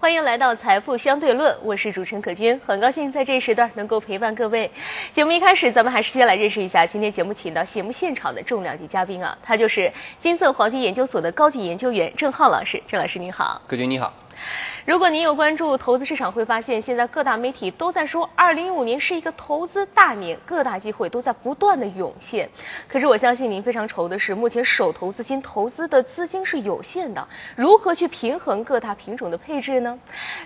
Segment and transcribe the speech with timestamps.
[0.00, 4.70] 欢迎来到财富相对论，我是主持人可军，很高兴在这一时段能够陪伴各位。
[5.12, 12.82] 节目一开始，咱们还是先来认识一下今天节目请到节目现场的重量级嘉宾啊，他就是金色黄金研究所的高级研究员郑浩老师。
[12.88, 14.14] 郑老师您好，可军你好。
[14.86, 22.50] 如果您有关注投资市场，会发现现在各大媒体都在说，二零一五年是一个投资大年，各大机会都在不断的涌现。
[22.88, 29.98] 可是我相信您非常愁的是，目前手头资金投资的资金是有限的，如何去平衡各大品种的配置呢？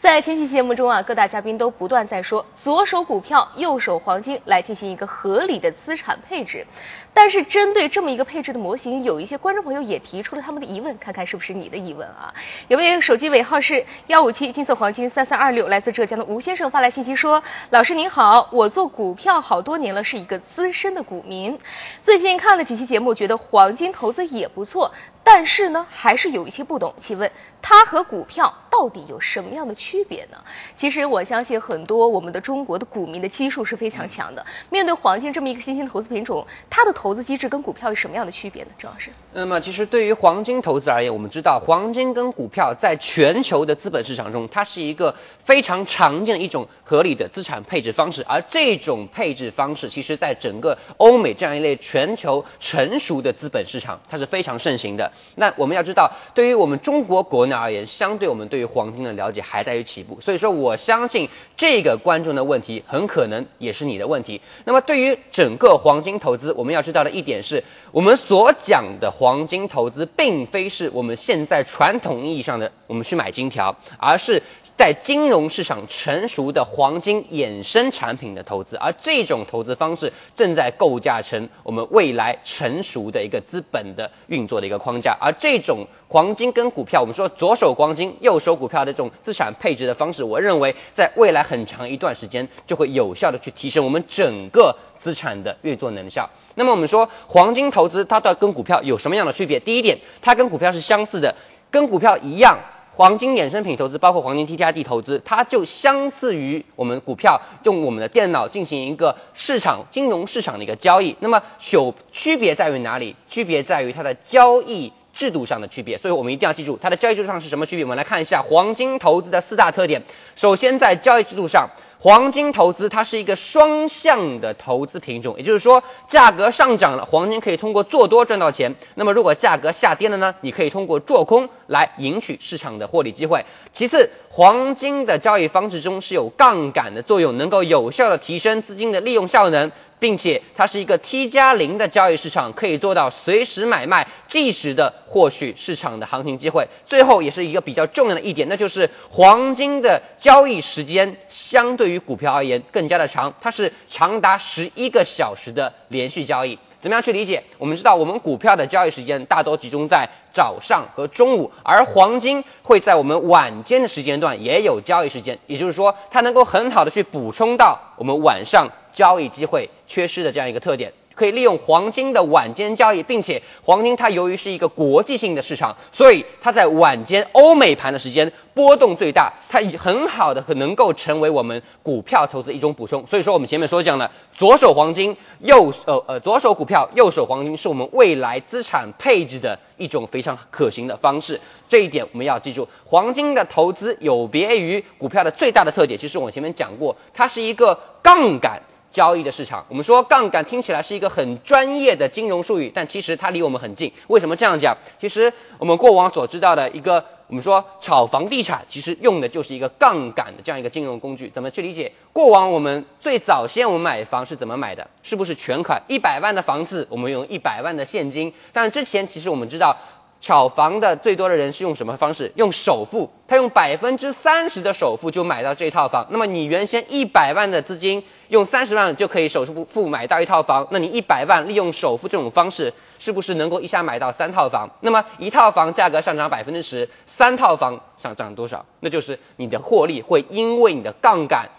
[0.00, 6.66] 在前期节目中啊，各大嘉宾都不断在说，左手股票，右手黄金，来进行一个合理的资产配置。
[7.12, 12.32] 但是针对这么一个配置的模型，有一些观众朋友也提出了他们的疑问，看看是不是你的疑问啊？
[12.68, 21.58] 有没有手机尾号是幺五七金色黄金三三二六，来自浙江的吴先生发来信息说：“老师您好，我做股票好多年了，是一个资深的股民，
[22.00, 24.92] 最近看了几期节目，觉得黄金投资也不错。”
[25.32, 26.92] 但是呢，还是有一些不懂。
[26.96, 27.30] 请问
[27.62, 30.38] 它和股票到底有什么样的区别呢？
[30.74, 34.44] 其实我相信很多我们的中国的股民的基数是非常强的。
[34.70, 38.70] 面对黄金这么一个新兴投资品种，它的投资机制跟股票有什么样的区别呢？
[38.76, 39.12] 郑老师。
[39.32, 48.24] 那么其实对于黄金投资而言，我们知道黄金跟股票在全球的资本市场中，它是一个非常常见的一种合理的资产配置方式。
[48.26, 55.12] 而这种配置方式，其实在整个欧美这样一类全球成熟的资本市场，它是非常盛行的。
[55.36, 64.40] 那我们要知道，对于我们中国国内而言，相对我们对于黄金的了解还在于起步，所以说我相信这个观众的问题很可能也是你的问题。
[64.64, 74.42] 那么对于整个黄金投资，我们要知道的一点是，我们所讲的黄金投资，并非是我们现在传统意义上的我们去买金条，而是。
[74.80, 85.14] 在金融市场成熟的黄金衍生产品的投资，而这种投资方式正在构架成我们未来成熟的一个资本的运作的一个框架。
[85.20, 96.30] 而这种黄金跟股票，我们说左手黄金、右手股票的这种资产配置的方式，我认为在未来很长一段时间就会有效的去提升我们整个资产的运作能效。
[96.54, 99.60] 那么我们说黄金投资它到跟股票有什么样的区别？
[99.60, 101.34] 第一点，它跟股票是相似的，
[101.70, 102.58] 跟股票一样。
[102.96, 111.16] 黄金衍生品投资包括黄金 T T I D 投资，它就相似于我们股票用我们的电脑进行一个市场金融市场的一个交易。
[111.20, 113.16] 那么有区别在于哪里？
[113.28, 115.96] 区别在于它的交易制度上的区别。
[115.96, 117.84] 所以我们一定要记住它的交易制度上是什么区别。
[117.84, 120.02] 我们来看一下黄金投资的四大特点。
[120.36, 121.70] 首先在交易制度上。
[122.02, 133.46] 黄金投资它是一个双向的投资品种，也就是说，价格上涨了，黄金可以通过做多赚到钱；那么如果价格下跌了呢，你可以通过做空来赢取市场的获利机会。
[133.72, 139.70] 其次，黄金的交易方式中是有杠杆的作用，能够有效的提升资金的利用效能。
[140.00, 146.68] 并且它是一个 T 加零的交易市场，可以做到随时买卖，即时的获取市场的行情机会。
[146.86, 156.58] 最后也是一个比较重要的一点，那就是黄金的交易时间相对于股票而言更加的长，它是长达十一个小时的连续交易。
[156.80, 157.44] 怎么样去理解？
[157.58, 170.92] 我们知道，我们股票的交易时间大多集中在早上和中午，而黄金会在我们晚间的时间段也有交易时间，也就是说，它能够很好的去补充到我们晚上交易机会缺失的这样一个特点。
[171.14, 183.06] 可以利用黄金的晚间交易，并且黄金它由于是一个国际性的市场，所以它在晚间欧美盘的时间波动最大，它很好的很能够成为我们股票投资一种补充。
[183.06, 191.40] 所以说我们前面所讲的左手黄金，右手呃左手股票，右手黄金，是我们未来资产配置的一种非常可行的方式。
[191.68, 198.62] 这一点我们要记住，黄金的投资有别于股票的最大的特点，其实我前面讲过，它是一个杠杆。
[198.90, 203.92] 交易的市场，我们说杠杆听起来是一个很专业的金融术语，但其实它离我们很近。
[204.08, 204.76] 为什么这样讲？
[205.00, 211.30] 其实我们过往所知道的一个，我们说炒房地产，其实用的就是一个杠杆的这样一个金融工具。
[211.30, 211.92] 怎么去理解？
[212.12, 214.88] 过往我们最早先我们买房是怎么买的？
[215.02, 218.32] 是不是全款一百万的房子，我们用一百万的现金？
[218.52, 219.76] 但是之前其实我们知道。
[220.22, 222.30] 炒房的最多的人是用什么方式？
[222.34, 226.08] 用首付，他用百分之三十的首付就买到这套房。
[226.10, 230.66] 那么你原先一百万的资金，用三十万就可以首付付买到一套房。
[230.70, 234.70] 那你一百万利用首付这种方式，是不是能够一下买到三套房？
[234.80, 238.64] 那么一套房价格上涨百分之十，三套房上涨多少？
[238.80, 241.50] 那就是你的获利会因为你的杠杆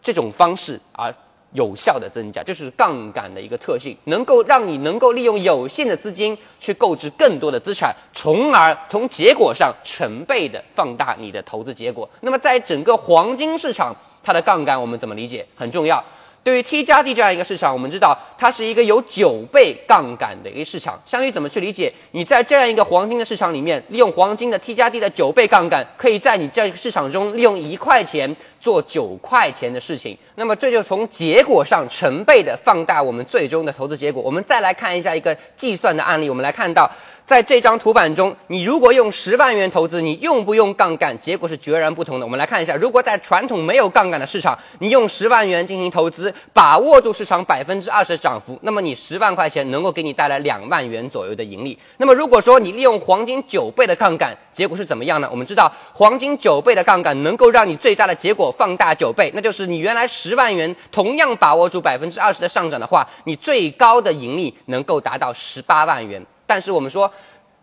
[0.00, 1.14] 这种方式而。
[1.54, 12.08] 有效的增加就是杠杆的一个特性，能够让你能够利用有限的资金去购置更多的资产，从而从结果上成倍的放大你的投资结果。
[12.22, 15.46] 那么在整个黄金市场，它的杠杆我们怎么理解？
[15.56, 16.04] 很重要。
[16.44, 21.00] 对于 T 加 D 这样一个市场，我们知道它是一个有九倍杠杆的一个市场。
[21.04, 21.92] 相当于怎么去理解？
[22.10, 30.16] 你在这样一个黄金的市场里面，利用黄金的 T 加 D 的九倍杠杆，可以在你这样一个市场中利用一块钱做九块钱的事情。
[30.36, 34.22] 那么这就从结果上成倍的放大我们最终的投资结果。
[34.22, 36.90] 我们再来看一下一个计算的案例，我们来看到。
[37.24, 42.26] 在这张图板中，你如果用十万元投资，你用不用杠杆，结果是截然不同的。
[42.26, 51.78] 我们来看一下，如果在传统没有杠杆的市场，你用十万元进行投资，把握住市场百分之二十的涨幅，那么你十万块钱能够给你带来两万元左右的盈利。
[51.96, 55.28] 那么如果说你利用黄金九倍的杠杆，结果是怎么样呢？
[55.30, 66.24] 我们知道，黄金九倍的杠杆能够让你最大的结果放大九倍，那就是你原来十万元同样把握住百分之二十的上涨的话，你最高的盈利能够达到十八万元。
[66.46, 67.12] 但是我们说，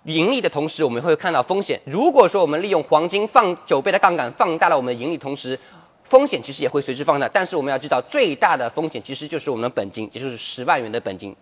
[0.03, 1.81] 盈利的同时，我们会看到风险。
[1.85, 5.59] 如果说我们利用黄金放九倍的杠杆，放大了我们的盈利，同时
[6.03, 7.29] 风险其实也会随之放大。
[7.29, 11.35] 但是我们要知道，最大的风险其实就是我们的本金，也就是十万元的本金。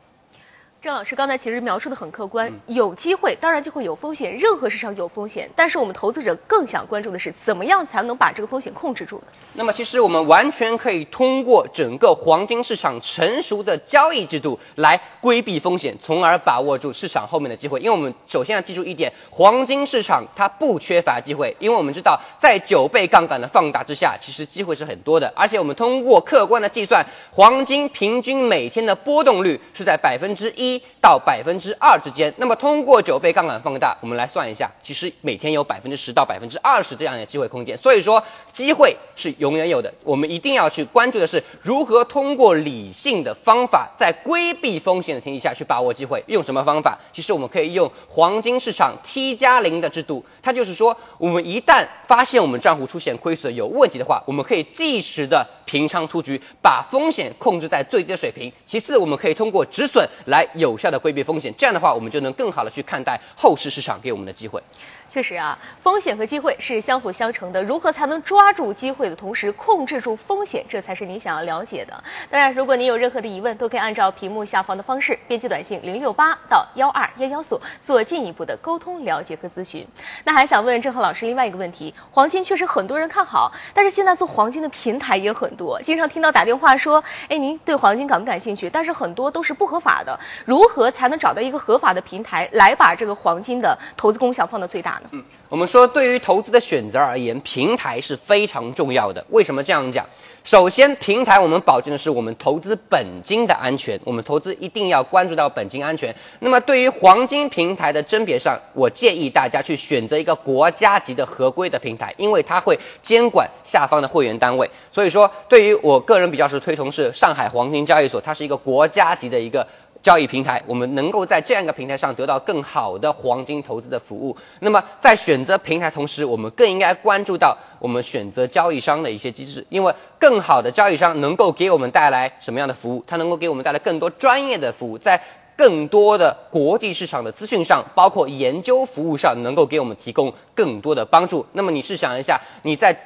[0.80, 9.24] 郑老师刚才其实描述的很客观，有机会当然就会有风险，任何市场有风险，但是我们投资者更想关注的是，怎么样才能把这个风险控制住呢？
[9.54, 17.80] 那么其实我们完全可以通过整个黄金市场成熟的交易制度来规避风险，从而把握住市场后面的机会。
[17.80, 25.34] 因为我们首先要记住一点，黄金市场它不缺乏机会，因为我们知道在九倍杠杆的放大之下，其实机会是很多的。
[25.36, 30.67] 而且我们通过客观的计算，黄金平均每天的波动率是在百分之一。
[30.68, 39.94] 一到百分之二之间，那么通过九倍杠杆放大，我们来算一下，其实每天有百分之十到百分之二十这样的机会空间，所以说机会是永远有的。
[40.04, 46.24] 我们一定要去关注的是如何通过理性的方法，在规避风险的前提下去把握机会。
[46.28, 46.98] 用什么方法？
[47.14, 58.52] 其实我们可以用黄金市场 T 加零的制度，它就是说，我们一旦发现我们账户出现亏损有问题的话，我们可以即时的平仓出局，把风险控制在最低的水平。
[58.66, 60.48] 其次，我们可以通过止损来。
[60.58, 64.62] 有效的规避风险，这样的话，我们就能更好的去看待后市市场给我们的机会。
[65.10, 67.64] 确实啊，风险和机会是相辅相成的。
[67.64, 72.04] 如何才能抓住机会的同时控制住风险，这才是你想要了解的。
[72.30, 79.88] 当然，如果您有任何的疑问，都可以按照屏幕下方的方式编辑短信零六八到幺二幺幺四做进一步的沟通、了解和咨询。
[80.24, 88.70] 那还想问郑浩老师另外一个问题：黄金确实很多人看好，但是现在做黄金的平台也很多，经常听到打电话说，哎，您对黄金感不感兴趣？
[88.70, 90.20] 但是很多都是不合法的。
[90.46, 99.26] 如何才能找到一个合法的平台，来把这个黄金的投资功效放到最大嗯，我们说对于投资的选择而言，平台是非常重要的。
[99.30, 100.06] 为什么这样讲？
[100.44, 106.16] 首先，平台我们保证的是我们投资本金的安全，我们投资一定要关注到本金安全。
[106.40, 114.72] 那么对于黄金平台的甄别上，我建议大家去选择一个国家级的合规的平台，因为它会监管下方的会员单位。
[114.90, 119.68] 所以说，对于我个人比较是推崇是上海黄金交易所，它是一个国家级的一个。
[120.04, 124.38] 交易平台，我们能够在这样一个平台上得到更好的黄金投资的服务。
[124.60, 133.04] 那么，在选择平台同时，我们更应该关注到我们选择交易商的一些机制，因为更好的交易商能够给我们带来什么样的服务？
[133.08, 135.22] 它能够给我们带来更多专业的服务，在
[135.56, 141.46] 更多的国际市场的资讯上，包括研究服务上，能够给我们提供更多的帮助。
[141.54, 142.98] 那么，你试想一下，你在。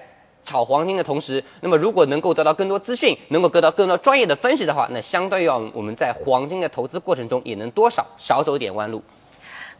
[0.45, 9.03] 炒黄金的同时，那么如果能够得到更多资讯，能够得到更多专业的分析的话，那相对于我们在黄金的投资过程中，也能多少少走点弯路。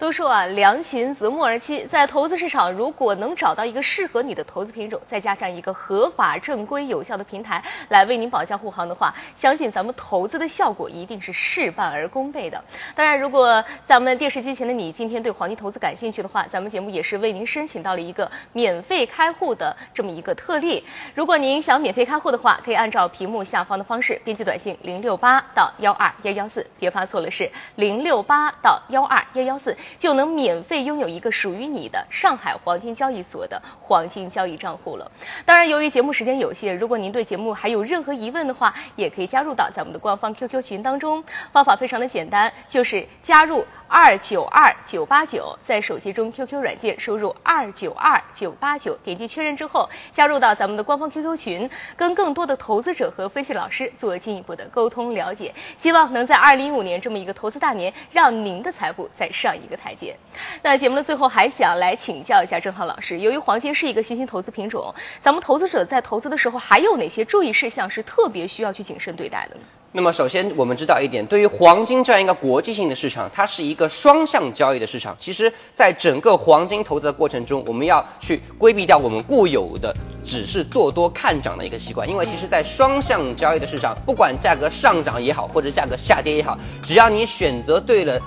[0.01, 12.63] 都说啊，良禽择木而栖，在投资市场，如果能找到一个适合你的投资品种，再加上一个合法、正规、有效的平台来为您保驾护航的话，相信咱们投资的效果一定是事半而功倍的。
[12.95, 20.83] 当然，如果咱们电视机前的你今天对黄金投资感兴趣的话，咱们节目也是为您申请到了一个免费开户的这么一个特例。
[21.13, 29.77] 如果您想免费开户的话，可以按照屏幕下方的方式编辑短信零六八到幺二幺幺四，别发错了，是零六八到幺二幺幺四。
[29.97, 35.11] 就能免费拥有一个属于你的上海黄金交易所的黄金交易账户了。
[35.45, 41.23] 当然，由于节目时间有限，如果您对节目还有任何疑问的话，也可以加入到咱们的官方 QQ 群当中。
[41.51, 43.65] 方法非常的简单，就是加入。
[43.93, 55.53] 二九二九八九，在手机中 QQ 软件输入二九二九八九，点击确认之后，加入到咱们的官方 QQ 群，跟更多的投资者和分析老师做进一步的沟通了解。
[55.77, 60.17] 希望能在二零一五年这么一个投资大年，让您的财富再上一一个台阶。
[60.61, 69.61] 那节目的最后还想来请教一下郑浩老师，由于黄金是一个新兴投资品种，咱们投资者在投资的时候还有哪些注意事项是特别需要去谨慎对待的呢？
[69.93, 75.17] 那么首先我们知道一点，对于黄金这样一个国际性的市场，它是一个双向交易的市场。
[75.19, 88.17] 其实，在整个黄金投资的过程中，我们要去规避掉我们固有的只是做多看涨的一个习惯，因为其实，在双向交易的市场，不管价格上涨也好，或者价格下跌也好，只要你选择对了。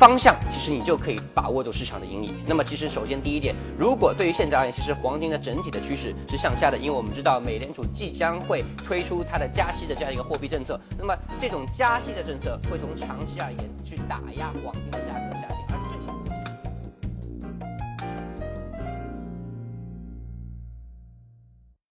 [0.00, 2.32] 方向其实你就可以把握住市场的盈利。
[2.46, 15.79] 那么其实首先第一点，如果对于现在而言，其实黄金的整体的趋势是向下的，因为我们知道美联储即将会推出它的加息的这样一个货币政策，那么这种加息的政策会从长期而言去打压黄金的价格下行。